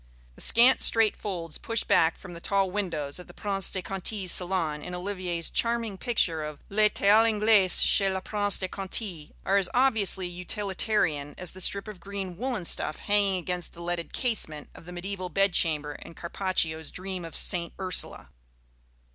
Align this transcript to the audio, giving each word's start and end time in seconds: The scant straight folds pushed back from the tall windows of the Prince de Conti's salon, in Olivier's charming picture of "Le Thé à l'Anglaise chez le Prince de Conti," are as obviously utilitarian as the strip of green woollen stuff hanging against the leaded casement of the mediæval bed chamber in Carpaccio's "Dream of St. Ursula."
The 0.33 0.41
scant 0.41 0.81
straight 0.81 1.15
folds 1.15 1.59
pushed 1.59 1.87
back 1.87 2.17
from 2.17 2.33
the 2.33 2.39
tall 2.41 2.71
windows 2.71 3.19
of 3.19 3.27
the 3.27 3.35
Prince 3.35 3.69
de 3.69 3.83
Conti's 3.83 4.31
salon, 4.31 4.81
in 4.81 4.95
Olivier's 4.95 5.51
charming 5.51 5.95
picture 5.99 6.43
of 6.43 6.59
"Le 6.69 6.89
Thé 6.89 7.05
à 7.09 7.21
l'Anglaise 7.23 7.83
chez 7.83 8.09
le 8.09 8.19
Prince 8.19 8.57
de 8.57 8.67
Conti," 8.67 9.31
are 9.45 9.57
as 9.57 9.69
obviously 9.75 10.27
utilitarian 10.27 11.35
as 11.37 11.51
the 11.51 11.61
strip 11.61 11.87
of 11.87 11.99
green 11.99 12.35
woollen 12.35 12.65
stuff 12.65 12.97
hanging 12.97 13.35
against 13.37 13.73
the 13.73 13.81
leaded 13.83 14.11
casement 14.11 14.69
of 14.73 14.85
the 14.87 14.91
mediæval 14.91 15.31
bed 15.31 15.53
chamber 15.53 15.93
in 15.93 16.15
Carpaccio's 16.15 16.89
"Dream 16.89 17.23
of 17.23 17.35
St. 17.37 17.71
Ursula." 17.79 18.29